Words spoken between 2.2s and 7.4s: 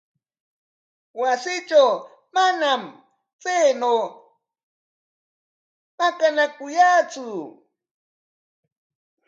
manam chaynaw maqanakuyantsu.